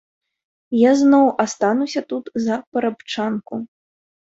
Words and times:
Я 0.77 0.91
зноў 1.01 1.29
астануся 1.45 2.01
тут 2.15 2.33
за 2.49 2.61
парабчанку. 2.75 3.67